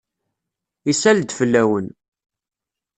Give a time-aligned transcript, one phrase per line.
[0.91, 1.89] Isal-d fell-awent.